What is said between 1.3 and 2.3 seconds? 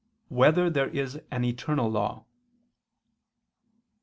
Eternal Law?